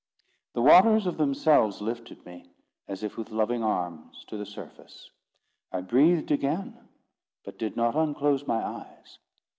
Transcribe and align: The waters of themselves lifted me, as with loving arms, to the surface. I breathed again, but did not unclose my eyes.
The 0.55 0.63
waters 0.63 1.05
of 1.05 1.17
themselves 1.17 1.79
lifted 1.79 2.25
me, 2.25 2.49
as 2.87 3.03
with 3.03 3.29
loving 3.29 3.63
arms, 3.63 4.25
to 4.29 4.35
the 4.37 4.47
surface. 4.47 5.11
I 5.71 5.81
breathed 5.81 6.31
again, 6.31 6.75
but 7.45 7.59
did 7.59 7.75
not 7.77 7.95
unclose 7.95 8.47
my 8.47 8.65
eyes. 8.65 9.19